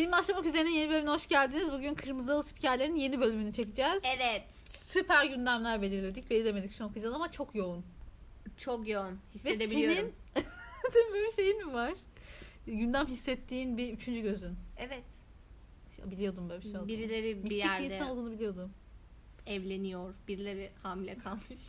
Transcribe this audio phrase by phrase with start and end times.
[0.00, 1.72] Film başlamak üzere yeni bölümüne hoş geldiniz.
[1.72, 4.02] Bugün Kırmızı Spikerler'in yeni bölümünü çekeceğiz.
[4.16, 4.44] Evet.
[4.66, 6.30] Süper gündemler belirledik.
[6.30, 7.84] Belirlemedik şu an okuyacağız ama çok yoğun.
[8.56, 9.12] Çok yoğun.
[9.12, 10.12] Ve Hissedebiliyorum.
[10.34, 10.46] senin,
[10.92, 11.92] senin böyle şeyin mi var?
[12.66, 14.56] Gündem hissettiğin bir üçüncü gözün.
[14.76, 15.04] Evet.
[16.04, 16.88] Biliyordum böyle bir şey olduğunu.
[16.88, 18.72] Birileri bir Mistik bir yerde insan olduğunu biliyordum.
[19.46, 20.14] evleniyor.
[20.28, 21.60] Birileri hamile kalmış.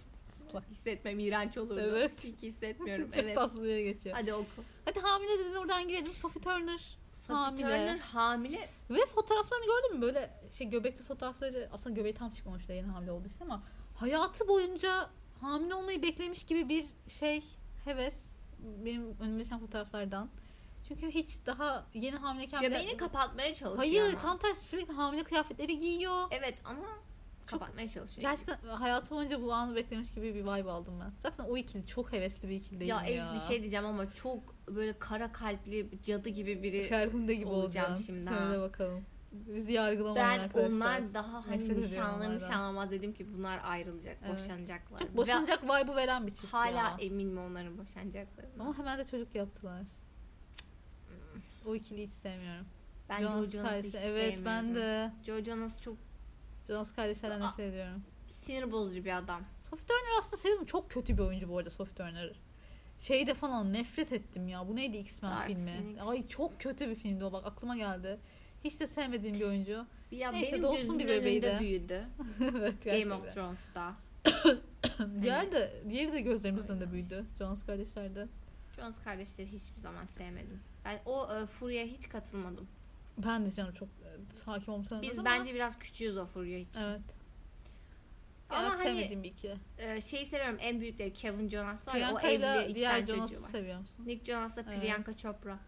[0.71, 1.81] Hissetmem iğrenç olurdu.
[1.81, 2.23] Evet.
[2.23, 3.05] Hiç hissetmiyorum.
[3.11, 3.35] çok evet.
[3.35, 4.15] tatsız bir yere geçiyor.
[4.15, 4.31] Hadi,
[4.85, 5.07] Hadi oku.
[5.07, 6.15] hamile dedin oradan girelim.
[6.15, 7.00] Sophie Turner.
[7.27, 7.61] Hamile.
[7.61, 8.69] Turner hamile.
[8.89, 10.01] Ve fotoğraflarını gördün mü?
[10.01, 13.63] Böyle şey göbekli fotoğrafları aslında göbeği tam çıkmamış da yeni hamile olduğu için ama
[13.95, 15.09] hayatı boyunca
[15.41, 17.43] hamile olmayı beklemiş gibi bir şey
[17.85, 18.25] heves
[18.59, 20.29] benim önüme çıkan fotoğraflardan.
[20.87, 24.21] Çünkü hiç daha yeni hamileyken bile- Göbeğini kapatmaya çalışıyor Hayır ama.
[24.21, 26.27] tam tersi sürekli hamile kıyafetleri giyiyor.
[26.31, 26.85] Evet ama
[27.45, 28.29] kapatmaya çalışıyor.
[28.31, 31.11] Gerçekten hayatı boyunca bu anı beklemiş gibi bir vibe aldım ben.
[31.19, 33.31] Zaten o ikili çok hevesli bir ikili değil ya, ya?
[33.33, 36.87] bir şey diyeceğim ama çok böyle kara kalpli cadı gibi biri.
[36.87, 38.05] Ferhunde gibi olacağım olacaksın.
[38.05, 39.01] şimdi Söyle bakalım.
[39.31, 40.69] Bizi yargılamayın Ben arkadaşlar.
[40.75, 44.33] onlar daha hani nişanlı nişanlamaz dedim ki bunlar ayrılacak, Evet.
[44.39, 44.99] boşanacaklar.
[44.99, 46.97] Çok Ve boşanacak vibe'ı veren bir çift hala ya.
[46.99, 48.63] eminim onların boşanacaklarına.
[48.63, 49.81] Ama hemen de çocuk yaptılar.
[51.65, 52.65] O ikiliyi hiç sevmiyorum.
[53.09, 54.75] ben Jonas Joe Jonas'ı kardeşi- hiç Evet ben sevmiyorum.
[54.75, 55.11] de.
[55.25, 55.95] Joe Jonas çok
[56.71, 58.03] Jonas kardeşlerden nefret ediyorum.
[58.29, 59.41] sinir bozucu bir adam.
[59.61, 60.65] Sophie Turner aslında seviyorum.
[60.65, 62.31] Çok kötü bir oyuncu bu arada Sophie Turner.
[62.99, 64.67] Şeyde falan nefret ettim ya.
[64.67, 65.71] Bu neydi X-Men Dark filmi?
[65.71, 66.07] Phoenix.
[66.07, 68.19] Ay çok kötü bir filmdi o bak aklıma geldi.
[68.63, 69.85] Hiç de sevmediğim bir oyuncu.
[70.11, 71.57] Ya Neyse, benim gözümün bir bebeği de.
[71.59, 72.03] büyüdü.
[72.41, 73.95] evet Game of Thrones'ta.
[75.21, 77.25] Diğer de, diğeri de gözlerimizin önünde büyüdü.
[77.39, 78.27] Jonas kardeşlerde.
[78.75, 80.59] Jonas kardeşleri hiçbir zaman sevmedim.
[80.85, 82.67] Ben o e, furyaya hiç katılmadım.
[83.17, 85.01] Ben de canım çok e, hakim olmuşum.
[85.01, 85.25] Biz ama...
[85.25, 86.81] bence biraz küçüğüz o furya için.
[86.81, 87.01] Evet.
[88.49, 89.55] Ama Ama hani- sevmediğim bir iki.
[89.77, 93.33] E, şeyi seviyorum en büyükleri Kevin Jonas var ya o evli iki diğer tane Jonas'ı
[93.33, 93.49] çocuğu var.
[93.49, 94.03] seviyor musun?
[94.07, 94.79] Nick Jonas'la Evet.
[94.79, 95.59] Priyanka Chopra.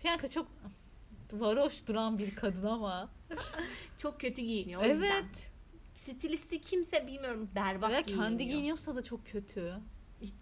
[0.00, 0.46] Priyanka çok
[1.32, 3.08] varoş duran bir kadın ama.
[3.98, 5.02] Çok kötü giyiniyor o yüzden.
[5.10, 5.50] evet.
[5.94, 8.28] Stilisti kimse bilmiyorum berbat Ve giyiniyor.
[8.28, 9.74] kendi giyiniyorsa da çok kötü.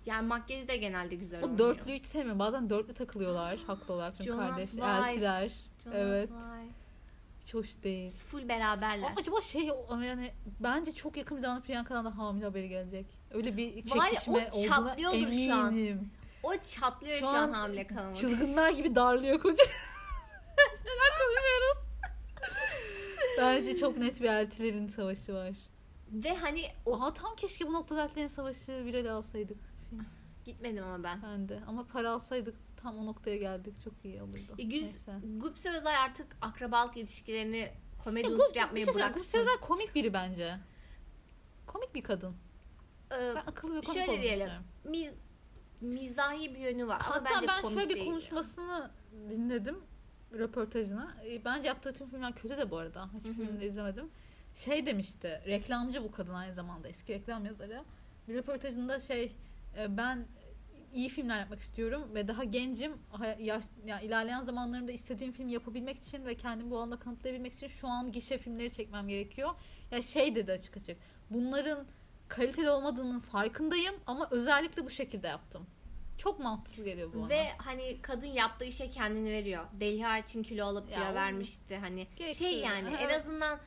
[0.07, 1.59] Yani makyajı da genelde güzel O olmuyor.
[1.59, 2.39] dörtlüyü hiç sevmiyorum.
[2.39, 4.15] Bazen dörtlü takılıyorlar haklı olarak.
[4.17, 5.13] Çünkü Jonas kardeş, Vibes.
[5.13, 5.53] eltiler.
[5.93, 6.31] Evet.
[7.45, 8.13] Hiç hoş değil.
[8.31, 9.07] Full beraberler.
[9.07, 13.07] Ama acaba şey yani bence çok yakın bir zamanda Priyanka'dan da hamile haberi gelecek.
[13.31, 15.73] Öyle bir Var çekişme o olduğuna çatlıyordur şu an.
[15.75, 16.11] eminim.
[16.43, 18.17] O çatlıyor Şu şu, an, an hamile kalmak.
[18.17, 19.65] Çılgınlar gibi darlıyor koca.
[20.59, 21.79] Neden konuşuyoruz?
[23.39, 25.53] Bence çok net bir eltilerin savaşı var.
[26.13, 29.59] Ve hani o Oha tam keşke bu noktada eltilerin savaşı viral alsaydık.
[29.91, 30.07] Film.
[30.45, 31.23] gitmedim ama ben.
[31.23, 31.61] Ben de.
[31.67, 33.75] Ama para alsaydık tam o noktaya geldik.
[33.85, 34.55] Çok iyi olurdu.
[34.59, 35.13] E, Güz, Neyse.
[35.37, 37.73] Gupse Özay artık akrabalık ilişkilerini
[38.05, 39.23] komedi Ya, unsuru yapmayı şey bıraksın.
[39.23, 40.57] Gupse Özel komik biri bence.
[41.67, 42.35] Komik bir kadın.
[43.13, 44.51] Ee, Ben akıllı ve komik şöyle diyelim.
[44.85, 45.13] miz,
[45.81, 47.03] mizahi bir yönü var.
[47.07, 48.07] Ama Hatta bence ben komik şöyle bir değil.
[48.07, 48.91] konuşmasını
[49.31, 49.79] dinledim
[50.39, 51.09] röportajını.
[51.31, 53.09] E, Bence yaptığı tüm filmler kötü de bu arada.
[53.19, 54.11] Hiçbir filmini de izlemedim.
[54.55, 55.43] Şey demişti.
[55.47, 56.89] Reklamcı bu kadın aynı zamanda.
[56.89, 57.85] Eski reklam yazarı.
[58.29, 59.37] Bir röportajında şey
[59.79, 60.27] e, ben
[60.93, 62.93] iyi filmler yapmak istiyorum ve daha gencim.
[63.39, 67.89] Yaş, yani ilerleyen zamanlarımda istediğim film yapabilmek için ve kendimi bu alanda kanıtlayabilmek için şu
[67.89, 69.51] an gişe filmleri çekmem gerekiyor.
[69.91, 70.97] Ya şey dedi açık açık.
[71.31, 71.87] Bunların
[72.29, 75.67] kaliteli olmadığının farkındayım ama özellikle bu şekilde yaptım.
[76.19, 77.29] Çok mantıklı geliyor bu bana.
[77.29, 79.65] Ve hani kadın yaptığı işe kendini veriyor.
[79.81, 81.77] Deliha için kilo alıp Ya vermişti.
[81.77, 82.95] Hani Gereksiz şey yani.
[82.95, 83.59] en azından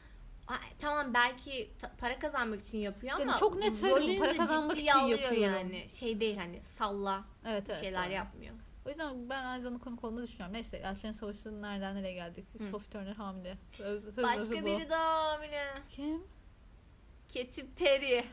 [0.79, 4.77] tamam belki ta- para kazanmak için yapıyor Yani ama çok net söyledim, para de kazanmak
[4.77, 5.41] için yapıyorum.
[5.41, 5.89] yani.
[5.89, 8.13] Şey değil hani salla evet, evet, şeyler doğru.
[8.13, 8.55] yapmıyor.
[8.85, 10.53] O yüzden ben zamanda komik olduğunu düşünüyorum.
[10.53, 12.45] Neyse Elçilerin Savaşı'nın nereden nereye geldik?
[12.57, 12.63] Hı.
[12.63, 13.57] Sophie Turner hamile.
[13.71, 15.63] Söz, söz Başka özü biri daha hamile.
[15.89, 16.23] Kim?
[17.33, 18.25] Katy Perry.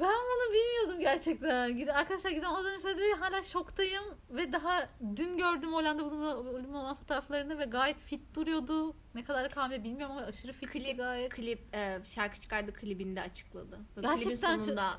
[0.00, 1.86] Ben bunu bilmiyordum gerçekten.
[1.88, 4.04] Arkadaşlar Gizem az önce söyledi hala şoktayım.
[4.30, 6.10] Ve daha dün gördüm Hollanda
[6.54, 8.94] bölümü olan fotoğraflarını ve gayet fit duruyordu.
[9.14, 11.34] Ne kadar da hamile bilmiyorum ama aşırı fit Klip- gayet.
[11.34, 13.78] Klip e, şarkı çıkardı klibinde açıkladı.
[13.96, 14.98] Böyle Gerçekten klibin sonunda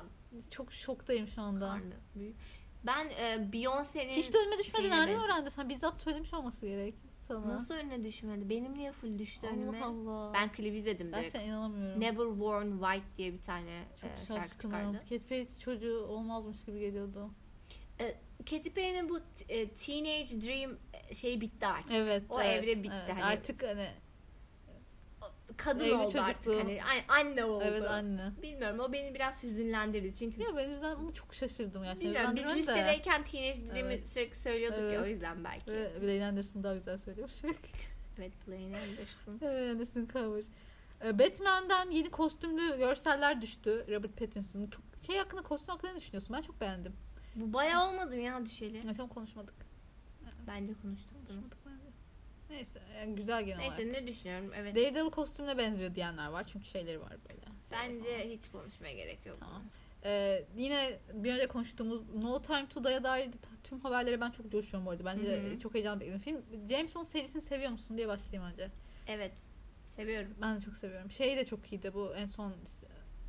[0.50, 1.66] Çok şoktayım şu anda.
[1.68, 2.36] karnı büyük.
[2.86, 4.90] Ben e, Beyoncé'nin Hiç de önüme düşmedi.
[4.90, 5.48] Nereden öğrendin?
[5.48, 6.94] Sen bizzat söylemiş olması gerek
[7.40, 7.54] sana.
[7.54, 8.48] Nasıl önüne düşmedi?
[8.50, 9.82] Benim niye full düştü önüme?
[9.82, 10.32] Allah Allah.
[10.34, 11.32] Ben klibi izledim Ben direkt.
[11.36, 12.00] sana inanamıyorum.
[12.00, 14.74] Never Worn White diye bir tane Çok e, şarkı şaşkınım.
[14.76, 14.98] çıkardı.
[15.02, 17.30] Katy Perry çocuğu olmazmış gibi geliyordu.
[18.50, 19.18] Katy Perry'nin bu
[19.48, 20.76] e, Teenage Dream
[21.10, 21.92] e, şey bitti artık.
[21.92, 22.22] Evet.
[22.28, 22.94] O evet, evre bitti.
[23.04, 23.12] evet.
[23.14, 23.86] Hani- Artık hani
[25.56, 26.44] Kadın Evli oldu artık.
[26.44, 26.64] çocuktu.
[26.64, 27.64] Hani, ay- anne oldu.
[27.66, 28.30] evet anne.
[28.42, 32.08] Bilmiyorum o beni biraz hüzünlendirdi çünkü Ya ben yüzden onu çok şaşırdım gerçekten.
[32.36, 34.06] bilmiyorum biz lisedeyken Teenage Dream'i Evet.
[34.08, 35.00] sürekli söylüyorduk ya Evet.
[35.02, 35.72] o yüzden belki.
[35.72, 37.36] Ve Blaine Anderson daha güzel söylüyormuş.
[38.18, 39.40] Evet Blaine Anderson.
[39.40, 40.44] Blaine Anderson cover.
[41.04, 43.84] Ee, Batman'den yeni kostümlü görseller düştü.
[43.88, 44.66] Robert Pattinson.
[44.66, 46.36] Çok şey hakkında kostüm hakkında ne düşünüyorsun?
[46.36, 46.92] Ben çok beğendim.
[47.36, 48.80] Bu bayağı olmadı mı ya düşeli?
[48.84, 49.54] Evet ama konuşmadık.
[50.46, 51.10] Bence konuştuk.
[51.28, 51.61] Konuşmadık.
[52.52, 53.78] Neyse yani güzel genel olarak.
[53.78, 54.76] Neyse ne düşünüyorum evet.
[54.76, 57.42] Daredevil kostümüne benziyor diyenler var çünkü şeyleri var böyle.
[57.72, 58.30] Bence falan.
[58.30, 59.36] hiç konuşmaya gerek yok.
[59.40, 59.62] Tamam.
[60.04, 63.30] Ee, yine bir önce konuştuğumuz No Time to Die'ye dair
[63.64, 65.04] tüm haberlere ben çok coşuyorum bu arada.
[65.04, 65.58] Bence Hı hı.
[65.58, 66.22] çok heyecanlı bekliyorum.
[66.22, 68.70] Film James Bond serisini seviyor musun diye başlayayım önce.
[69.06, 69.32] Evet.
[69.96, 70.34] Seviyorum.
[70.42, 71.10] Ben de çok seviyorum.
[71.10, 72.54] Şey de çok iyiydi bu en son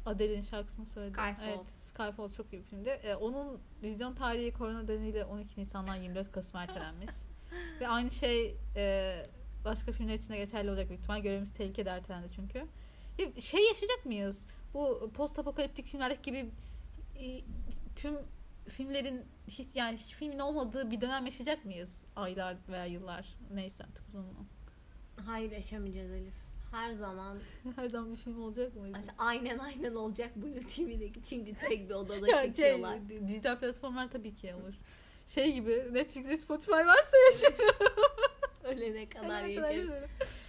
[0.06, 1.14] Adele'in şarkısını söyledi.
[1.14, 1.48] Skyfall.
[1.48, 2.90] Evet, Skyfall çok iyi bir filmdi.
[2.90, 7.16] Ee, onun vizyon tarihi korona nedeniyle 12 Nisan'dan 24 Kasım ertelenmiş.
[7.82, 9.16] Ve aynı şey e,
[9.66, 11.20] başka filmler için de geçerli olacak büyük ihtimal.
[11.22, 12.68] Görevimiz tehlikede ertelendi çünkü.
[13.20, 14.42] Ya, şey yaşayacak mıyız?
[14.74, 16.50] Bu post apokaliptik filmlerdeki gibi
[17.20, 17.42] e,
[17.96, 18.14] tüm
[18.70, 21.90] filmlerin hiç yani hiç filmin olmadığı bir dönem yaşayacak mıyız?
[22.16, 23.36] Aylar veya yıllar.
[23.54, 24.28] Neyse artık uzun.
[25.26, 26.34] Hayır yaşamayacağız Elif.
[26.72, 27.38] Her zaman
[27.76, 28.88] Her zaman bir film olacak mı?
[29.18, 33.10] aynen aynen olacak Blue TV'deki çünkü tek bir odada şey, çekiyorlar.
[33.10, 34.74] di- dijital platformlar tabii ki olur.
[35.28, 37.76] Şey gibi Netflix ve Spotify varsa yaşarım.
[38.64, 39.90] Ölene kadar yaşarız.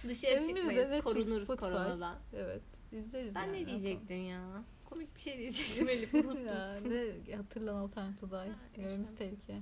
[0.07, 0.89] Dışarı Evimizde çıkmayız.
[0.89, 1.65] Netflix, Korunuruz Spotify.
[1.65, 2.15] koronadan.
[2.35, 2.61] Evet.
[2.91, 4.41] İzleriz Ben yani, ne diyecektim ya?
[4.85, 6.45] Komik bir şey diyecektim Elif unuttum.
[6.47, 6.79] ya,
[7.27, 8.51] ne hatırlan o time to die.
[8.75, 9.59] Görevimiz tehlike.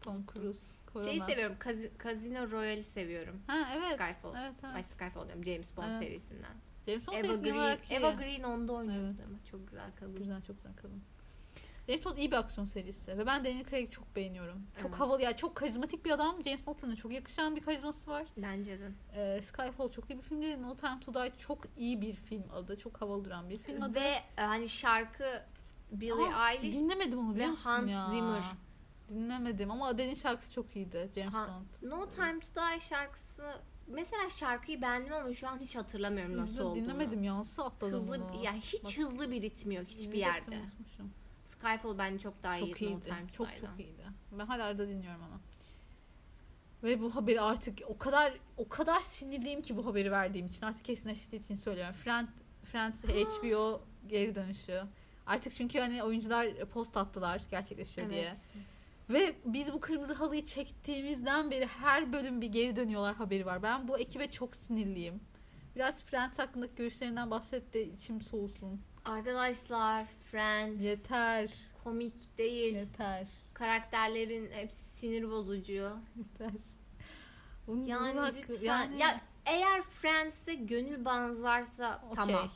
[0.00, 0.60] Tom Cruise.
[0.92, 1.08] Korona.
[1.08, 1.56] Şeyi seviyorum.
[2.04, 3.40] Casino Royale'i seviyorum.
[3.46, 3.92] Ha evet.
[4.00, 4.34] Skyfall.
[4.44, 4.74] Evet evet.
[4.74, 5.44] Ay Skyfall diyorum.
[5.44, 5.98] James Bond Evet.
[6.02, 6.54] serisinden.
[6.86, 7.34] James Bond Eva
[7.74, 7.78] Green.
[7.90, 9.26] Eva Green onda oynuyordu Evet.
[9.28, 10.16] ama çok güzel kadın.
[10.16, 11.02] Güzel çok güzel kadın.
[11.88, 14.66] James Bond iyi bir aksiyon serisi ve ben Daniel Craig'i çok beğeniyorum.
[14.78, 15.00] Çok Evet.
[15.00, 16.44] havalı ya çok karizmatik bir adam.
[16.44, 18.26] James Bond'un çok yakışan bir karizması var.
[18.36, 18.90] Bence de.
[19.16, 20.56] Ee, Skyfall çok iyi bir film değil.
[20.58, 22.78] No Time to Die çok iyi bir film adı.
[22.78, 23.94] Çok havalı duran bir film adı.
[23.94, 25.42] Ve e, hani şarkı
[25.92, 28.10] Billie Aa, Eilish Dinlemedim onu ve Hans ya?
[28.10, 28.42] Zimmer.
[29.08, 31.10] Dinlemedim ama Adele'in şarkısı çok iyiydi.
[31.14, 31.48] James Ha,
[31.82, 31.90] Bond.
[31.90, 33.42] No Time to Die şarkısı
[33.86, 36.82] mesela şarkıyı beğendim ama şu an hiç hatırlamıyorum nasıl Üzüldüm, olduğunu.
[36.82, 37.38] Dinlemedim ya.
[37.38, 38.42] Nasıl atladım Hızlı bunu?
[38.44, 40.56] yani hiç Bak, hızlı bir ritmi yok hiçbir yerde.
[40.58, 41.12] unutmuşum.
[41.58, 43.08] Skyfall bence çok daha iyi Çok iyiydi.
[43.08, 44.04] To Çok çok iyiydi.
[44.32, 45.40] Ben hala arada dinliyorum onu.
[46.82, 50.66] Ve bu haberi artık o kadar o kadar sinirliyim ki bu haberi verdiğim için.
[50.66, 51.94] Artık kesinleştiği için söylüyorum.
[51.94, 52.28] Friend,
[52.64, 54.82] Friends HBO geri dönüşü.
[55.26, 58.22] Artık çünkü hani oyuncular post attılar gerçekleşiyor diye.
[58.22, 58.36] Evet.
[59.10, 63.62] Ve biz bu kırmızı halıyı çektiğimizden beri her bölüm bir geri dönüyorlar haberi var.
[63.62, 65.20] Ben bu ekibe çok sinirliyim.
[65.76, 68.80] Biraz Friends hakkındaki görüşlerinden bahset de içim soğusun.
[69.06, 71.50] Arkadaşlar Friends Yeter.
[71.84, 72.74] komik değil.
[72.74, 73.26] Yeter.
[73.54, 75.72] Karakterlerin hepsi sinir bozucu.
[76.16, 76.50] Yeter.
[77.66, 82.14] Bunun, Yani bunun hakkı- lütfen yani- ya eğer Friends'e gönül bağınız varsa Okey.
[82.16, 82.50] tamam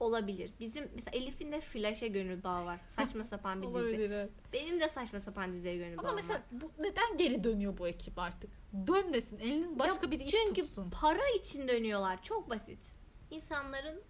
[0.00, 0.50] olabilir.
[0.60, 2.80] Bizim mesela Elif'in de Flash'e gönül bağı var.
[2.96, 3.76] Saçma sapan bir dizi.
[3.78, 4.30] Olabilir evet.
[4.52, 6.44] Benim de saçma sapan dizilere gönül Ama bağım mesela var.
[6.50, 8.50] bu, neden geri dönüyor bu ekip artık?
[8.86, 9.38] Dönmesin.
[9.38, 10.90] Eliniz başka Ya bir iş çünkü tutsun.
[10.90, 12.22] para için dönüyorlar.
[12.22, 12.78] Çok basit.
[13.30, 14.02] İnsanların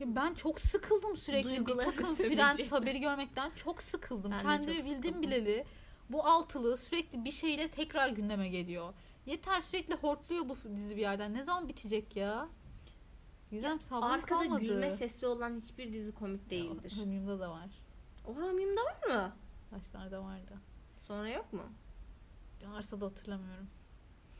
[0.00, 2.14] Ya ben çok sıkıldım sürekli bir Duygularını takım.
[2.14, 3.52] Friends haberi görmekten.
[3.56, 4.32] Çok sıkıldım.
[4.32, 5.22] Ben de Kendimi çok bildim sıkıldım.
[5.22, 5.64] bileli.
[6.10, 8.94] Bu altılı sürekli bir şeyle tekrar gündeme geliyor.
[9.26, 11.34] Yeter sürekli hortluyor bu dizi bir yerden.
[11.34, 12.48] Ne zaman bitecek ya?
[13.50, 14.60] Gizem sabrım arkada kalmadı.
[14.60, 16.92] gülme sesi olan hiçbir dizi komik değildir.
[16.96, 17.70] Hımyımda da var.
[18.28, 19.32] O hamimde var mı?
[19.72, 20.54] Başlarda vardı.
[21.02, 21.62] Sonra yok mu?
[22.66, 23.66] Varsa da hatırlamıyorum.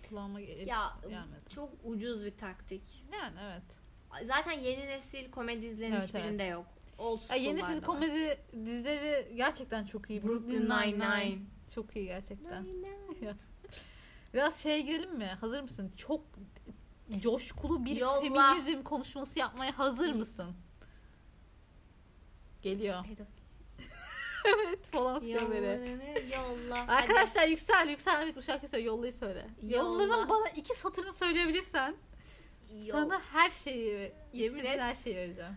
[0.09, 1.51] Kulağıma Ya gelmedi.
[1.51, 3.05] çok ucuz bir taktik.
[3.13, 3.84] Yani evet.
[4.23, 6.67] Zaten yeni nesil komedi dizilerinin Evet, hiçbirinde yok.
[6.99, 7.81] Old Ya yeni var.
[7.81, 10.23] komedi dizileri gerçekten çok iyi.
[10.23, 11.39] Brooklyn Nine-Nine.
[11.75, 12.65] Çok iyi gerçekten.
[12.65, 13.35] Nine-Nine.
[14.35, 15.37] Biraz şeye girelim mi?
[15.41, 15.93] Hazır mısın?
[15.97, 16.21] Çok
[17.21, 18.21] coşkulu bir Yolla.
[18.55, 20.57] feminizm konuşması yapmaya hazır mısın?
[22.63, 23.05] Geliyor.
[24.57, 25.21] evet falan.
[25.25, 26.87] Yollarını yolla.
[26.89, 28.23] Arkadaşlar yüksel yüksel.
[28.23, 28.85] Evet bu şarkıyı söyle.
[28.85, 29.47] Yollayı söyle.
[29.63, 30.03] Yolla.
[30.03, 31.95] Yollanın bana iki satırını söyleyebilirsen
[32.91, 34.81] Sana her şeyi Yemin istediğin et.
[34.81, 35.57] her şeyi vereceğim.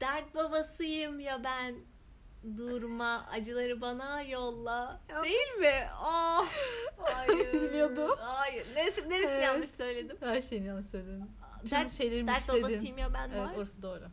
[0.00, 1.74] Dert babasıyım ya ben.
[2.56, 5.00] Durma acıları bana yolla.
[5.24, 5.88] Değil mi?
[6.04, 6.46] Oh.
[6.98, 7.52] Hayır.
[7.52, 8.10] Bilmiyordum.
[8.18, 8.66] Hayır.
[8.74, 9.42] Neresi, neresi Evet.
[9.44, 10.16] yanlış söyledim?
[10.20, 11.30] Her şeyini yanlış söyledin.
[11.62, 12.62] Tüm Dert, şeyleri dert mixledin.
[12.62, 13.54] babasıyım ya ben Evet var.
[13.56, 14.04] orası doğru.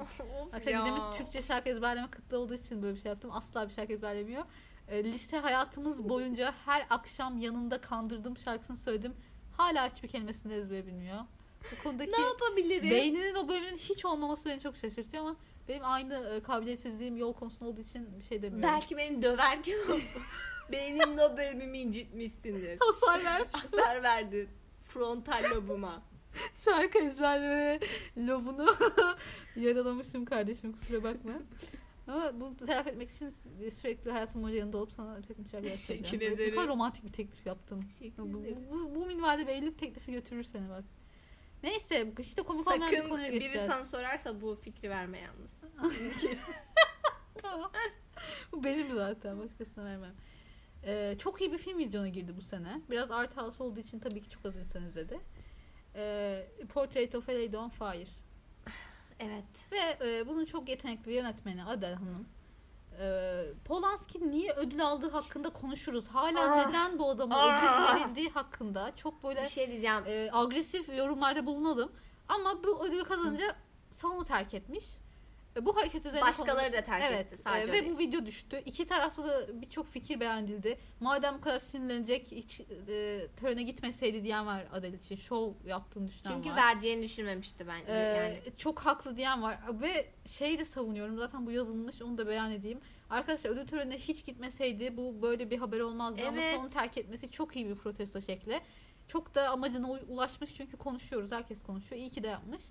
[0.00, 0.20] Of
[0.54, 0.80] Arkadaşlar ya.
[0.80, 3.30] Gizem'in Türkçe şarkı ezberleme kıtlığı olduğu için böyle bir şey yaptım.
[3.34, 4.44] Asla bir şarkı ezberlemiyor.
[4.88, 9.14] E, lise hayatımız boyunca her akşam yanında kandırdığım şarkısını söyledim.
[9.56, 11.20] Hala hiçbir kelimesini ezbere bilmiyor.
[11.72, 12.90] Bu konudaki Ne yapabilirim?
[12.90, 15.36] beyninin o bölümünün hiç olmaması beni çok şaşırtıyor ama
[15.68, 18.62] benim aynı e, kabiliyetsizliğim yol konusunda olduğu için bir şey demiyorum.
[18.74, 19.78] Belki beni döverken
[20.72, 22.78] beynimde o bölümümü incitmişsindir.
[22.80, 23.54] Hasar vermiş.
[23.54, 24.48] Hasar verdin.
[24.84, 26.02] Frontal lobuma.
[26.64, 27.80] Şarkı ezberleme
[28.16, 28.74] lobunu
[29.56, 31.32] yaralamışım kardeşim kusura bakma.
[32.06, 33.34] Ama bunu telafi etmek için
[33.70, 36.36] sürekli hayatım boyunca yanında olup sana bir takım şarkılar Teşekkür söyleyeceğim.
[36.38, 36.54] Ne ederim.
[36.54, 37.84] kadar romantik bir teklif yaptım.
[37.98, 38.58] Teşekkür Bu, ederim.
[38.70, 40.84] bu, bu minvalde bir evlilik teklifi götürür seni bak.
[41.62, 43.70] Neyse işte komik olmayan bir Sakın konuya biri geçeceğiz.
[43.70, 45.50] sana sorarsa bu fikri verme yalnız.
[47.42, 47.70] Tamam.
[48.52, 50.14] bu benim zaten başkasına vermem.
[50.84, 52.80] Ee, çok iyi bir film vizyona girdi bu sene.
[52.90, 55.20] Biraz art house olduğu için tabii ki çok az insan izledi.
[55.94, 58.08] Ee, Portrait of a Lady on Fire.
[59.20, 59.72] Evet.
[59.72, 62.28] Ve e, bunun çok yetenekli yönetmeni Adele Hanım.
[63.00, 66.08] E, Polanski niye ödül aldığı hakkında konuşuruz.
[66.08, 66.66] Hala Ah.
[66.66, 67.88] neden bu adama Ah.
[67.92, 70.02] ödül verildiği hakkında çok böyle Bir şey diyeceğim.
[70.06, 71.92] e, agresif yorumlarda bulunalım.
[72.28, 73.56] Ama bu ödülü kazanınca
[73.90, 74.84] salonu terk etmiş.
[75.58, 77.72] E, bu hareket üzerine Başkaları da terk evet, etti sadece.
[77.72, 78.62] e, ve bu video düştü.
[78.66, 80.78] İki taraflı birçok fikir beğenildi.
[81.00, 85.16] Madem bu kadar sinirlenecek hiç e, törene gitmeseydi diyen var Adele için.
[85.16, 86.56] Şov yaptığını düşünen Çünkü var.
[86.56, 87.80] vereceğini düşünmemişti ben.
[87.86, 88.38] Ee, yani.
[88.56, 92.80] Çok haklı diyen var ve şeyi de savunuyorum zaten bu yazılmış onu da beyan edeyim.
[93.10, 96.54] Arkadaşlar ödül törenine hiç gitmeseydi bu böyle bir haber olmazdı ama Evet.
[96.54, 98.60] salonu terk etmesi çok iyi bir protesto şekli.
[99.08, 102.62] Çok da amacına ulaşmış çünkü konuşuyoruz herkes konuşuyor iyi ki de yapmış.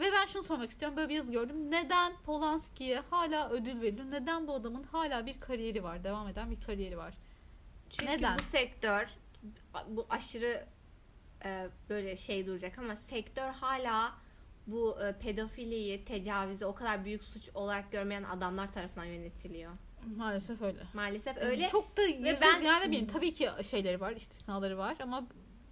[0.00, 1.70] Ve ben şunu sormak istiyorum böyle bir yazı gördüm.
[1.70, 4.10] Neden Polanski'ye hala ödül verilir?
[4.10, 6.04] Neden bu adamın hala bir kariyeri var?
[6.04, 7.14] Devam eden bir kariyeri var.
[7.90, 8.38] Çünkü neden?
[8.38, 9.06] bu sektör
[9.88, 10.66] bu aşırı
[11.44, 14.14] e, böyle şey duracak ama sektör hala
[14.66, 19.72] bu e, pedofiliyi, tecavüzü o kadar büyük suç olarak görmeyen adamlar tarafından yönetiliyor.
[20.16, 20.80] Maalesef öyle.
[20.94, 21.68] Maalesef öyle.
[21.68, 25.24] Çok da yüzde ben- yani tabii ki şeyleri var, istisnaları var ama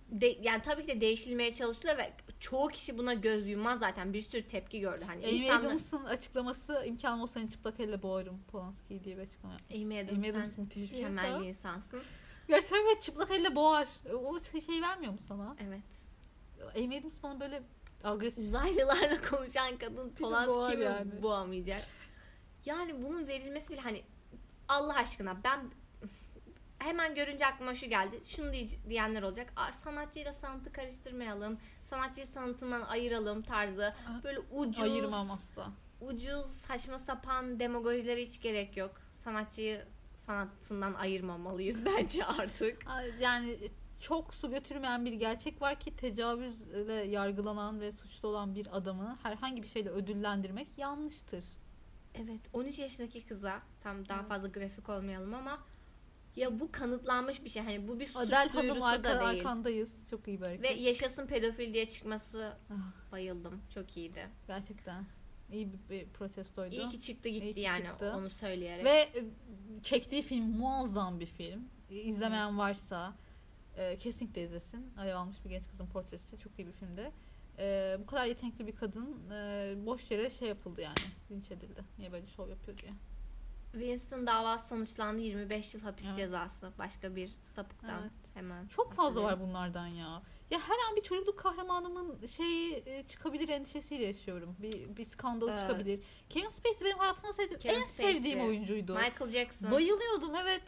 [0.09, 4.21] De- yani tabii ki de değişilmeye çalışılıyor ve çoğu kişi buna göz yummaz zaten bir
[4.23, 5.05] sürü tepki gördü.
[5.07, 9.55] Hani Amy insanlar- Adams'ın açıklaması imkanım olsa seni çıplak elle boğarım Polanski'yi diye bir açıklama
[9.55, 9.77] yapmış.
[9.81, 11.43] Amy Adams, Amy Adams müthiş bir mükemmel insan.
[11.43, 12.03] bir insansın.
[12.49, 13.89] Gerçekten evet çıplak elle boğar.
[14.25, 15.57] O şey vermiyor mu sana?
[15.69, 15.83] Evet.
[16.85, 17.63] Amy Adams bana böyle
[18.05, 18.45] agresif.
[18.49, 21.23] Uzaylılarla konuşan kadın boğar Polanski mi yani.
[21.23, 21.83] boğamayacak?
[22.65, 24.03] Yani bunun verilmesi bile hani
[24.69, 25.61] Allah aşkına ben
[26.85, 28.21] hemen görünce aklıma şu geldi.
[28.27, 29.53] Şunu diye- diyenler olacak.
[29.57, 31.59] Aa, sanatçıyla sanatı karıştırmayalım.
[31.91, 33.95] Sanatçıyı sanatından ayıralım tarzı.
[34.25, 35.71] Böyle ucuz, Ayırmam asla.
[36.01, 39.01] ucuz, saçma sapan demagojilere hiç gerek yok.
[39.25, 39.85] Sanatçıyı
[40.27, 42.87] sanatından ayırmamalıyız bence artık.
[43.21, 43.57] Yani
[44.01, 49.63] çok su götürmeyen bir gerçek var ki tecavüzle yargılanan ve suçlu olan bir adamı herhangi
[49.63, 51.45] bir şeyle ödüllendirmek yanlıştır.
[52.15, 55.59] Evet 13 yaşındaki kıza tam daha fazla grafik olmayalım ama
[56.37, 57.63] ya bu kanıtlanmış bir şey.
[57.63, 59.39] Hani bu bir suç Adel Hanım duyurusu arka, da değil.
[59.41, 60.09] arkandayız.
[60.11, 60.63] Çok iyi bir hareket.
[60.65, 63.61] Ve yaşasın pedofil diye çıkması Ah, bayıldım.
[63.75, 64.29] Çok iyiydi.
[64.47, 65.05] gerçekten
[65.53, 66.75] iyi bir, bir protestoydu.
[66.75, 68.13] İyi ki çıktı gitti İyi ki yani çıktı.
[68.17, 68.85] onu söyleyerek.
[68.85, 69.25] Ve e,
[69.83, 71.69] çektiği film muazzam bir film.
[71.91, 73.15] İzlemeyen varsa
[73.77, 74.93] e, kesinlikle izlesin.
[74.99, 76.39] Alev almış bir genç kızın portresi.
[76.39, 77.13] Çok iyi bir filmdi.
[77.59, 80.95] E, bu kadar yetenekli bir kadın e, boş yere şey yapıldı yani.
[81.31, 81.85] Linç edildi.
[81.99, 82.93] Niye böyle şov yapıyor diye.
[83.79, 86.17] Winston davası sonuçlandı 25 yıl hapis Evet.
[86.17, 86.73] cezası.
[86.79, 88.13] Başka bir sapıktan Evet.
[88.35, 88.67] hemen.
[88.67, 90.23] Çok fazla var bunlardan ya.
[90.51, 94.57] Ya her an bir çocukluk kahramanımın şeyi e, çıkabilir endişesiyle yaşıyorum.
[94.59, 95.61] Bir, bir skandal Evet.
[95.61, 96.01] çıkabilir.
[96.31, 98.43] Kevin Spacey benim hayatımda sevdiğim, Kevin en sevdiğim Spacey.
[98.49, 98.95] oyuncuydu.
[98.95, 99.71] Michael Jackson.
[99.71, 100.63] Bayılıyordum evet.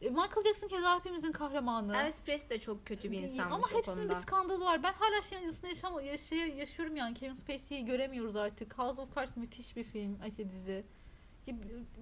[0.00, 1.96] E, Michael Jackson keza hepimizin kahramanı.
[1.96, 4.10] Elvis Presley de çok kötü bir insanmış Ama hepsinin konuda.
[4.16, 4.82] bir skandalı var.
[4.82, 7.14] Ben hala şeyin acısını yaşam yaşay- yaşıyorum yani.
[7.14, 8.78] Kevin Spacey'i göremiyoruz artık.
[8.78, 10.84] House of Cards müthiş bir film, ay, dizi.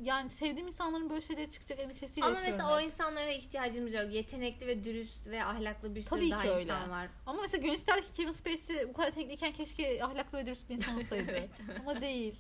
[0.02, 2.58] Yani sevdiğim insanların böyle şeylere çıkacak endişesiyle Ama yaşıyorum.
[2.64, 4.12] mesela o insanlara ihtiyacımız yok.
[4.12, 6.62] Yetenekli ve dürüst ve ahlaklı bir sürü Tabii daha ki öyle.
[6.62, 7.08] insan var.
[7.26, 10.74] Ama mesela gönül ister ki Kevin Spacey bu kadar tekliyken keşke ahlaklı ve dürüst bir
[10.74, 11.30] insan olsaydı.
[11.30, 11.50] Evet.
[11.80, 12.34] Ama değil.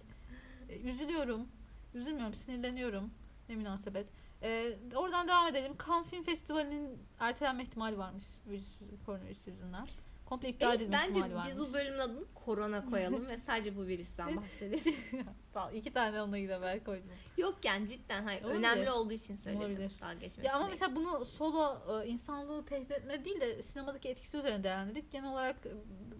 [0.68, 1.48] E, Üzülüyorum.
[1.94, 3.10] Üzülmüyorum, sinirleniyorum.
[3.48, 4.06] Ne münasebet.
[4.42, 5.72] E, oradan devam edelim.
[5.86, 8.24] Cannes Film Festivali'nin ertelenme ihtimali varmış.
[8.46, 8.74] Virüs,
[9.06, 9.86] koronavirüs yüzünden.
[10.28, 11.52] Komple iptal Evet, edilme bence ihtimali varmış.
[11.56, 14.96] biz bu bölümün adını korona koyalım ve sadece bu virüsten bahsedelim.
[15.50, 15.72] Sağ ol.
[15.72, 17.06] İki tane onunla gider koydum.
[17.36, 18.58] Yok yani cidden hayır Olabilir.
[18.58, 19.66] önemli olduğu için söyledim.
[19.66, 19.92] Olabilir.
[20.00, 24.08] Daha geçmek Ya ama için mesela bunu solo e, insanlığı tehdit etme değil de sinemadaki
[24.08, 25.10] etkisi üzerine değerlendirdik.
[25.12, 25.70] Genel olarak e,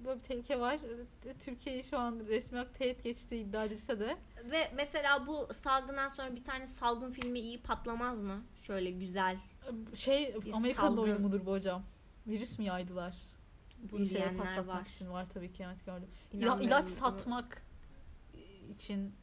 [0.04, 0.78] böyle bir tehlike var.
[1.24, 4.06] E, Türkiye'yi şu an resmi olarak tehdit geçtiği iddia edilse de.
[4.06, 4.16] değil.
[4.44, 8.44] Ve mesela bu salgından sonra bir tane salgın filmi iyi patlamaz mı?
[8.56, 9.36] Şöyle güzel.
[9.94, 10.34] Şey
[10.76, 10.96] salgın.
[11.02, 11.82] oyunu mudur bu hocam?
[12.26, 13.16] Virüs mü yaydılar?
[13.82, 14.86] Bunu Bir şey diyenler patlatmak var.
[14.86, 16.08] için var tabii ki evet gördüm.
[16.32, 16.94] Ya, İnanmıyorum ilaç bunu.
[16.94, 17.62] satmak
[18.74, 19.14] için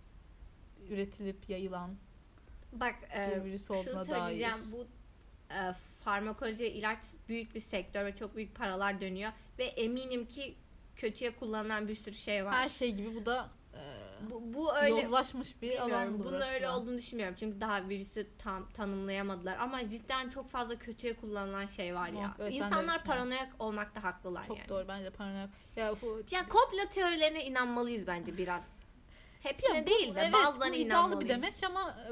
[0.90, 1.96] üretilip yayılan
[2.74, 4.22] Bak bir e, virüs şunu olduğuna dair.
[4.22, 4.72] söyleyeceğim.
[4.72, 4.88] Bu
[5.54, 9.32] e, farmakoloji ilaç büyük bir sektör ve çok büyük paralar dönüyor.
[9.60, 10.56] Ve eminim ki
[10.96, 12.54] kötüye kullanılan bir sürü şey var.
[12.54, 16.70] Her şey gibi bu da e, bu, bu öyle yozlaşmış bir alan budur Bunun öyle
[16.70, 17.36] olduğunu düşünmüyorum.
[17.40, 19.58] Çünkü daha virüsü tam tanımlayamadılar.
[19.58, 22.36] Ama cidden çok fazla kötüye kullanılan şey var ya.
[22.40, 24.70] Evet, İnsanlar paranoyak olmakta haklılar Çok yani.
[24.70, 25.50] doğru bence paranoyak.
[25.76, 28.64] Ya, bu- Ya komplo teorilerine inanmalıyız bence biraz.
[29.44, 31.22] Hepsine Ya bu- değil de evet, bazılarına inanmalıyız.
[31.22, 32.12] bir demeç ama e,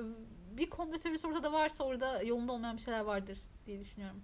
[0.58, 4.24] bir komplo teorisi ortada varsa orada yolunda olmayan bir şeyler vardır diye düşünüyorum.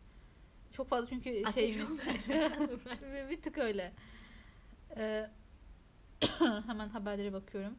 [0.71, 3.93] Çok fazla çünkü Ateş şeyimiz bir, bir tık öyle.
[4.97, 5.29] Ee,
[6.67, 7.75] hemen haberlere bakıyorum.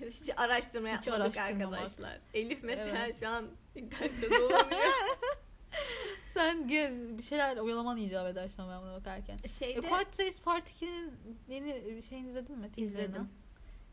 [0.00, 2.20] Hiç araştırma Hiç yapmadık arkadaşlar.
[2.34, 3.20] Elif mesela Evet.
[3.20, 4.80] şu an internette dolanıyor.
[6.34, 9.36] Sen gel bir şeyler oyalaman icap eder şu an ben buna bakarken.
[9.58, 11.12] Şeyde A Quiet Place Part 2'nin
[11.48, 12.70] yeni şeyini izledin mi?
[12.76, 13.28] İzledim.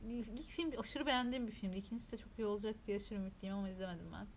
[0.07, 1.77] İlk film aşırı beğendiğim bir filmdi.
[1.77, 4.27] İkincisi de çok iyi olacak diye aşırı ümitliyim ama izlemedim ben.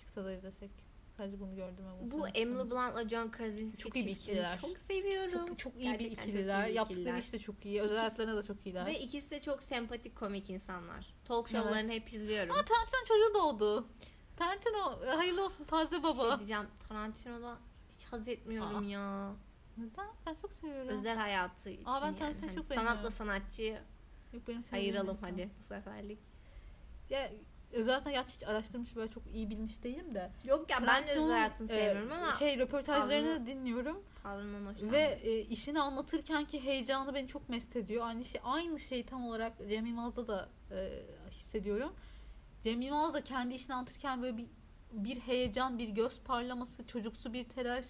[0.00, 0.70] Çıksa da izlesek.
[1.18, 1.84] Sadece bunu gördüm.
[2.00, 2.70] bunu bu Emily.
[2.70, 4.60] Blunt'la John Krasinski Çok iyi bir ikililer.
[4.60, 5.46] Çok seviyorum.
[5.46, 6.68] çok, çok iyi Gerçekten bir çok iyi ikililer.
[6.68, 7.18] bir Yaptıkları ikililer.
[7.18, 7.82] iş de çok iyi.
[7.82, 8.86] Özel hayatlarına da çok iyiler.
[8.86, 11.14] Ve ikisi de çok sempatik komik insanlar.
[11.24, 12.02] Talk show'larını Evet.
[12.02, 12.50] hep izliyorum.
[12.54, 13.88] Ama Tarantino çocuğu doğdu.
[14.36, 16.28] Tarantino hayırlı olsun taze baba.
[16.28, 17.58] Şey diyeceğim Tarantino'da
[17.96, 18.88] hiç haz etmiyorum Aa.
[18.88, 19.32] ya.
[19.76, 20.08] Neden?
[20.26, 20.88] Ben çok seviyorum.
[20.88, 22.36] Özel hayatı için Aa, ben yani.
[22.40, 23.78] Hani çok sanatla sanatçıyı
[24.32, 25.30] Yok, benim ayıralım insan.
[25.30, 26.18] hadi bu seferlik.
[27.10, 27.30] Ya
[27.72, 30.30] özellikle gerçi hiç araştırmış böyle çok iyi bilmiş değilim de.
[30.44, 34.92] Yok ya ben de özel hayatını e, sevmiyorum ama Şey röportajlarını tavrını- dinliyorum tavrından hoşlanmıyorum.
[34.92, 38.06] ve e, işini anlatırkenki heyecanı beni çok mest ediyor.
[38.06, 41.92] Aynı şey aynı şeyi tam olarak Cem Yılmaz'da da e, hissediyorum.
[42.62, 44.46] Cem Yılmaz da kendi işini anlatırken böyle bir
[44.92, 47.84] bir heyecan, bir göz parlaması, çocuksu bir telaş.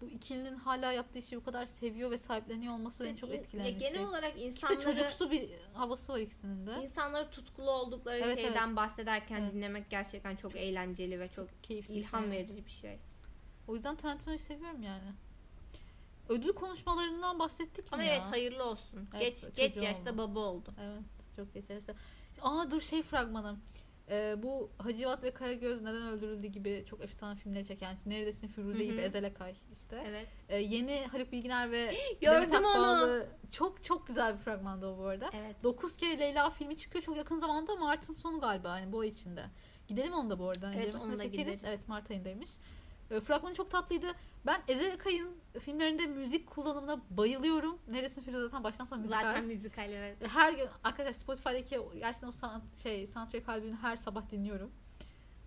[0.00, 3.74] Bu ikilinin hala yaptığı işi bu kadar seviyor ve sahipleniyor olması beni çok Ya etkileyen
[3.74, 4.04] bir genel şey.
[4.04, 6.82] olarak İkisi insanları çocuksu bir havası var ikisinin de.
[6.82, 9.52] insanları tutkulu oldukları Evet, şeyden bahsederken Evet.
[9.54, 11.94] dinlemek gerçekten çok eğlenceli ve çok Keyifli.
[11.94, 12.32] ilham Evet.
[12.48, 12.98] verici bir şey.
[13.68, 15.12] O yüzden Tarantino'yu seviyorum yani.
[16.28, 18.12] Ödül konuşmalarından bahsettik mi Ama ya?
[18.14, 19.08] evet hayırlı olsun.
[19.16, 19.20] Evet,
[19.56, 20.18] geç geç yaşta oldu.
[20.18, 20.74] baba oldu.
[20.80, 21.02] Evet
[21.36, 21.94] çok geç yaşta.
[22.42, 23.56] Aa dur şey fragmanı.
[24.10, 28.84] Ee, bu Hacivat ve Karagöz neden öldürüldü gibi çok efsane filmleri çeken işte Neredesin Firuze
[28.84, 30.04] gibi Ezel Akay işte.
[30.08, 30.26] Evet.
[30.48, 32.54] Ee, yeni Haluk Bilginer ve Demet.
[32.54, 35.30] Akbağlı çok çok güzel bir fragmandı o bu arada.
[35.32, 35.56] Evet.
[35.62, 39.44] 9 kere Leyla filmi çıkıyor çok yakın zamanda Mart'ın sonu galiba hani bu ay içinde.
[39.88, 40.72] Gidelim onu da bu arada.
[40.74, 41.32] Evet, onu da çekeriz.
[41.32, 41.64] gideriz.
[41.64, 42.50] Evet Mart ayındaymış.
[43.10, 44.06] E, fragmanı çok tatlıydı.
[44.46, 47.78] Ben Ezel Akay'ın filmlerinde müzik kullanımına bayılıyorum.
[47.88, 49.22] Neresin Firuze zaten baştan sona müzikal.
[49.22, 50.22] Zaten müzikal evet.
[50.22, 54.70] Ve Her gün arkadaşlar Spotify'daki gerçekten o sanat, şey, soundtrack albümünü her sabah dinliyorum.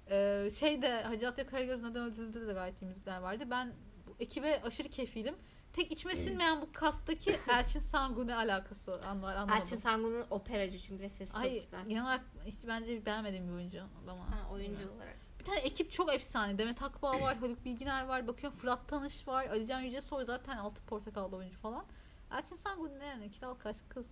[0.10, 3.44] Ee, şey de Hacı Atya Karagöz neden öldürüldü de gayet iyi müzikler vardı.
[3.50, 3.74] Ben
[4.08, 5.36] bu ekibe aşırı keyifliydim.
[5.74, 9.62] Tek içime sinmeyen bu kastaki Elçin Sangu ne alakası an var anlamadım.
[9.62, 11.88] Elçin Sangun'un operacı çünkü ve sesi çok Ay güzel.
[11.88, 14.21] genel olarak hiç bence beğenmediğim bir oyuncu ama.
[14.24, 15.17] Ha, oyuncu olarak.
[15.41, 16.58] Bir tane ekip çok efsane.
[16.58, 18.27] Demet Akbağ var, Haluk Bilginer var.
[18.27, 19.45] Bakıyorum Fırat Tanış var.
[19.45, 21.86] Alican Yücesoy zaten altı portakallı oyuncu falan.
[22.32, 23.32] Elçin Sangu ne yani?
[23.32, 24.08] Kral kaç kız?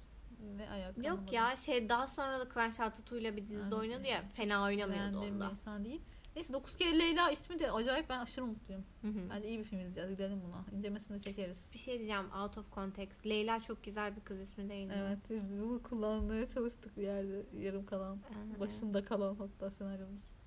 [0.58, 1.34] Ne ayak Yok anlamadım.
[1.34, 5.46] ya şey daha sonra da Kıvanç Tatlıtuğ'la bir dizide Yani, oynadı ya fena oynamıyordu onda.
[5.46, 6.02] bir insan değil.
[6.36, 8.86] Neyse 9 kere Leyla ismi de acayip ben aşırı mutluyum.
[9.02, 9.30] Hı hı.
[9.30, 10.10] Bence iyi bir film izleyeceğiz.
[10.10, 10.78] Gidelim buna.
[10.78, 11.66] İncelemesini de çekeriz.
[11.74, 13.26] Bir şey diyeceğim out of context.
[13.26, 14.94] Leyla çok güzel bir kız ismi değil mi?
[14.98, 18.14] Evet biz bunu kullanmaya çalıştık bir yerde yarım kalan.
[18.14, 20.39] Aha, Başında kalan hatta senaryomuz.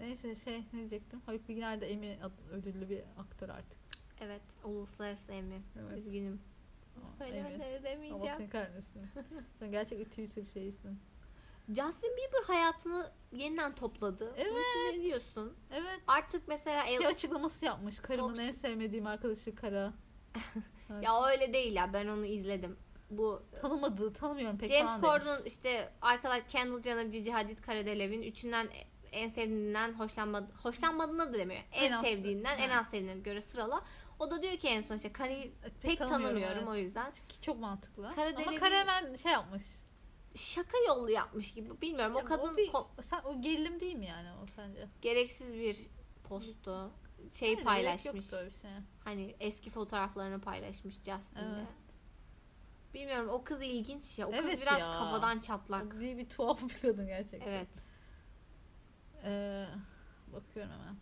[0.00, 1.22] Neyse şey ne diyecektim?
[1.26, 2.18] Haluk Bilginer de Emmy
[2.52, 3.78] ödüllü bir aktör artık.
[4.20, 4.42] Evet.
[4.64, 5.60] Uluslararası Emmy.
[5.80, 5.98] Evet.
[5.98, 6.40] Üzgünüm.
[6.96, 7.18] Aa, Emmy.
[7.18, 8.36] Söylemeden Allah edemeyeceğim.
[8.38, 9.06] seni kahretsin.
[9.58, 10.98] Sen gerçek bir Twitter şeyisin.
[11.68, 14.34] Justin Bieber hayatını yeniden topladı.
[14.36, 14.52] Evet.
[14.52, 15.56] Buna şimdi ne diyorsun?
[15.72, 16.00] Evet.
[16.06, 17.98] Artık mesela Şey El- açıklaması yapmış.
[17.98, 19.92] Karımın Çok- en sevmediğim arkadaşı Kara.
[21.02, 22.76] Ya öyle değil ya ben onu izledim.
[23.10, 28.68] Bu tanımadığı, tanımıyorum pek James Corden işte arkadaş Kendall Jenner, Gigi Hadid, Cara Delevingne üçünden
[29.12, 31.62] en sevdiğinden hoşlanmadı hoşlanmadığını da demiyor.
[31.72, 33.82] En, En az- sevdiğinden en az sevdiğine göre sırala.
[34.18, 36.68] O da diyor ki en son işte Cara'yı Pek, pek, tanımıyorum evet.
[36.68, 37.12] o yüzden.
[37.28, 38.12] Ki çok mantıklı.
[38.14, 39.62] Kara Ama Kara hemen şey yapmış.
[40.34, 41.80] Şaka yollu yapmış gibi.
[41.80, 44.88] Bilmiyorum o Yani kadın bir- ko- sen, o gerilim değil mi yani o sence?
[45.02, 45.78] gereksiz bir
[46.28, 46.90] postu
[47.32, 48.14] şey Yani paylaşmış.
[48.32, 48.80] bir şeye.
[49.04, 51.54] Hani eski fotoğraflarını paylaşmış Justin'le.
[51.54, 51.66] Evet.
[52.94, 54.28] Bilmiyorum o kız ilginç ya.
[54.28, 54.86] O kız Evet biraz ya.
[54.98, 55.94] kafadan çatlak.
[55.96, 57.48] O Bir, bir tuhaf bir kadın gerçekten.
[57.52, 57.68] Evet.
[59.24, 59.66] Ee,
[60.32, 60.96] bakıyorum hemen.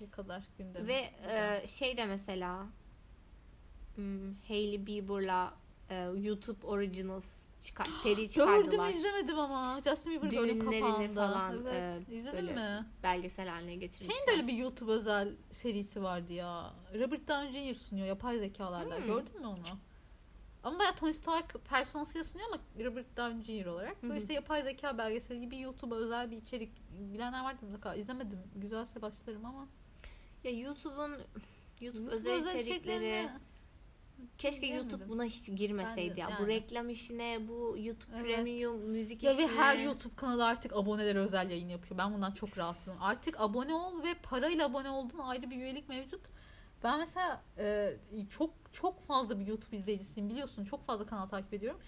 [0.00, 0.88] Bu kadar gündemimiz.
[0.88, 2.66] Ve e, şey de mesela
[3.94, 5.54] hmm, Hailey Bieber'la
[5.90, 7.24] e, YouTube Originals
[7.62, 8.88] çıkar, seri Gördüm çıkardılar.
[8.90, 9.80] izlemedim ama.
[9.84, 10.80] Justin Bieber gördüm Düğünlerini
[11.14, 11.14] kapağında.
[11.32, 12.08] falan, Evet.
[12.08, 12.86] e, İzledin böyle mi?
[13.02, 14.14] Belgesel haline getirmişler.
[14.14, 16.72] Şeyin de öyle bir YouTube özel serisi vardı ya.
[16.94, 17.78] Robert Downey Jr.
[17.78, 18.96] sunuyor yapay zekalarla.
[18.98, 19.06] Hmm.
[19.06, 19.58] Gördün mü onu?
[20.68, 23.66] Ama bayağı Tony Stark personasıyla sunuyor ama Robert Downey Jr.
[23.66, 24.02] olarak.
[24.02, 24.18] Böyle hı.
[24.18, 26.70] işte yapay zeka belgeseli gibi YouTube'a özel bir içerik.
[27.12, 27.94] Bilenler vardı mutlaka.
[27.94, 28.38] İzlemedim.
[28.56, 29.66] Güzelse başlarım ama.
[30.44, 31.10] Ya YouTube'un
[31.80, 33.28] YouTube, YouTube özel, içerikleri içeriklerini-
[34.38, 34.90] keşke Bilemedim.
[34.90, 36.28] YouTube buna hiç girmeseydi de- ya.
[36.30, 36.42] yani.
[36.44, 38.24] Bu reklam işine, bu YouTube Evet.
[38.36, 39.48] Premium müzik Ya işine.
[39.48, 41.98] ve her YouTube kanalı artık abonelere özel yayın yapıyor.
[41.98, 42.94] Ben bundan çok rahatsızım.
[43.00, 46.20] Artık abone ol ve parayla abone olduğun ayrı bir üyelik mevcut.
[46.84, 47.96] Ben mesela e,
[48.30, 50.64] çok çok fazla bir YouTube izleyicisiyim biliyorsun.
[50.64, 51.80] Çok fazla kanal takip ediyorum.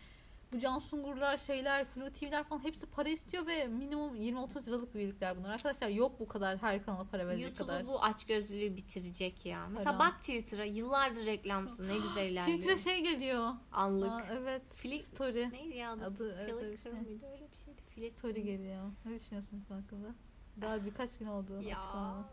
[0.52, 5.36] Bu Can Sungurlar, şeyler, Flu TV'ler falan hepsi para istiyor ve minimum 20-30 liralık üyelikler
[5.36, 5.50] bunlar.
[5.50, 7.74] Arkadaşlar yok bu kadar her kanala para verecek kadar.
[7.74, 9.66] YouTube'u bu açgözlülüğü bitirecek ya.
[9.68, 10.10] Mesela Para.
[10.10, 12.46] bak Twitter'a yıllardır reklamsın ne güzel ilerliyor.
[12.46, 13.52] Twitter'a şey geliyor.
[13.72, 14.10] Anlık.
[14.10, 14.62] Aa, evet.
[14.74, 15.50] Flick Story.
[15.50, 16.04] neydi ya adı?
[16.04, 16.92] Adı evet, öyle bir şey.
[16.92, 17.82] öyle bir şeydi.
[17.94, 18.90] Flick Story geliyor.
[19.04, 20.14] Ne düşünüyorsun bu hakkında?
[20.60, 22.24] Daha birkaç gün oldu Ya açıklamalı.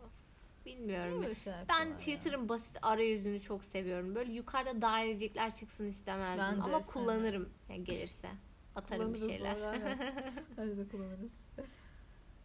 [0.68, 1.26] Bilmiyorum.
[1.68, 1.98] Ben.
[1.98, 4.14] Twitter'ın basit arayüzünü çok seviyorum.
[4.14, 6.44] Böyle yukarıda dairecikler çıksın istemezdim.
[6.44, 6.82] Ben Ama sevmem.
[6.82, 8.28] kullanırım yani gelirse.
[8.76, 9.56] Atarım bir şeyler.
[10.56, 11.32] Hadi de kullanırız.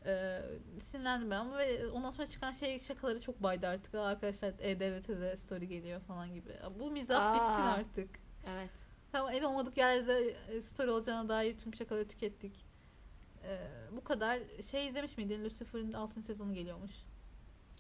[0.06, 0.42] Ee,
[0.82, 3.96] sinirlendim ben ama ve ondan sonra çıkan şey şakaları çok baydı artık.
[3.96, 6.54] Arkadaşlar E-Devlet'e de story geliyor falan gibi.
[6.80, 7.34] Bu mizah Aa.
[7.36, 8.10] bitsin artık.
[8.54, 8.72] evet.
[9.12, 12.66] Tamam en olmadık yerde e, story olacağına dair tüm şakaları tükettik.
[13.44, 13.58] Ee,
[13.92, 14.40] bu kadar.
[14.72, 15.46] Şey izlemiş miydin?
[15.46, 16.22] Lucifer'ın 6.
[16.22, 16.92] sezonu geliyormuş.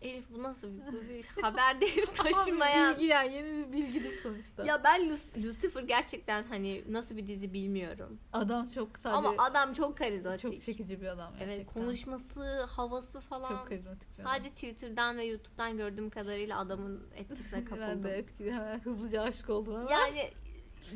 [0.03, 2.93] Elif bu nasıl bir, bu bir haber değil taşımayan.
[2.93, 4.65] Bilgi yani yeni bir bilgidir sonuçta.
[4.65, 8.19] Ya ben Lu- Lucifer gerçekten hani nasıl bir dizi bilmiyorum.
[8.33, 10.39] Adam çok sadece Ama adam çok karizmatik.
[10.41, 11.73] çok çekici bir adam Evet gerçekten.
[11.83, 13.49] konuşması, havası falan.
[13.49, 14.17] Çok karizmatik.
[14.17, 14.31] canım.
[14.31, 18.03] Sadece Twitter'dan ve YouTube'dan gördüğüm kadarıyla adamın etkisine ben kapıldım.
[18.03, 19.91] de etkili, hızlıca aşık oldum ama.
[19.91, 20.31] Yani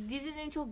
[0.09, 0.67] dizinin çok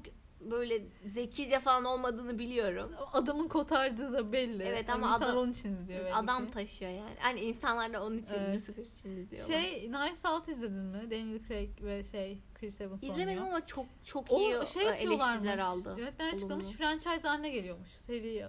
[0.52, 2.92] böyle zekice falan olmadığını biliyorum.
[3.14, 4.64] adamın kotardığı da belli.
[4.64, 7.16] Evet Yani ama insanlar adam- onun için izliyor belli Adam taşıyor yani.
[7.20, 8.56] Hani insanlar da onun için Evet.
[8.56, 9.54] Lucifer için izliyorlar.
[9.54, 11.12] Şey Knives Out izledin mi?
[11.12, 13.48] Daniel Craig ve şey Chris Evans İzlemedim oynuyor.
[13.48, 15.26] ama çok çok O iyi şey e, yapıyorlarmış.
[15.26, 15.96] eleştiriler aldı.
[16.00, 17.90] Yönetmen açıklamış franchise haline geliyormuş.
[17.90, 18.46] Seri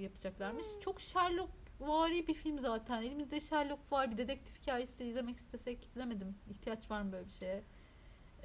[0.00, 0.66] yapacaklarmış.
[0.80, 3.02] Çok Sherlock vari bir film zaten.
[3.02, 4.12] Elimizde Sherlock var.
[4.12, 6.34] Bir dedektif hikayesi izlemek istesek bilemedim.
[6.50, 7.62] İhtiyaç var mı böyle bir şeye?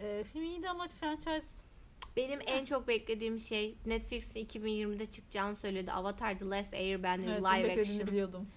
[0.01, 1.63] Ee, film iyiydi ama franchise
[2.17, 5.91] Benim en çok beklediğim şey Netflix'in 2020'de çıkacağını söyledi.
[5.91, 8.07] Avatar The Last Airbender evet, live action.
[8.07, 8.47] biliyordum.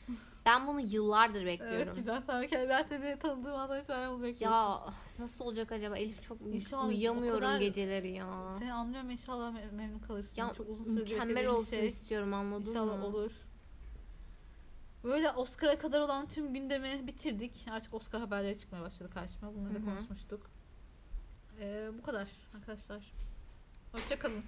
[0.47, 1.77] Ben bunu yıllardır bekliyorum.
[1.79, 4.57] Evet güzel sana ben seni tanıdığım andan itibaren bunu bekliyorum.
[4.59, 4.81] Ya
[5.19, 5.97] nasıl olacak acaba?
[5.97, 8.53] Elif çok İnşallah uyuyamıyorum kadar- geceleri ya.
[8.59, 10.37] Seni anlıyorum inşallah me- memnun kalırsın.
[10.37, 11.87] Ya Çok uzun süredir mükemmel olsun şey.
[11.87, 13.07] istiyorum anladın İnşallah mı?
[13.07, 13.31] olur.
[15.05, 17.67] Böyle Oscar'a kadar olan tüm gündemi bitirdik.
[17.71, 19.55] Artık Oscar haberleri çıkmaya başladı karşıma.
[19.55, 20.51] Bunları da konuşmuştuk.
[21.61, 23.13] Ee, bu kadar arkadaşlar.
[23.93, 24.45] Hoşçakalın.